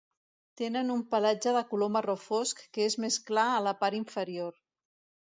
Tenen 0.61 0.89
un 0.93 1.03
pelatge 1.11 1.53
de 1.59 1.61
color 1.75 1.93
marró 1.97 2.17
fosc 2.23 2.65
que 2.79 2.89
és 2.91 2.99
més 3.07 3.23
clar 3.31 3.47
a 3.55 3.63
la 3.71 3.79
par 3.85 3.95
inferior. 4.03 4.63